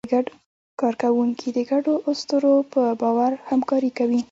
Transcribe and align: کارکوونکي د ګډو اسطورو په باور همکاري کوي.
کارکوونکي 0.81 1.49
د 1.57 1.59
ګډو 1.71 1.93
اسطورو 2.11 2.53
په 2.73 2.81
باور 3.01 3.31
همکاري 3.49 3.91
کوي. 3.97 4.19